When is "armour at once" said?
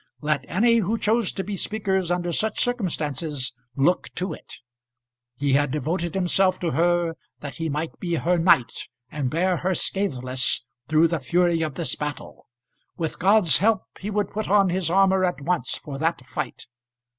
14.89-15.77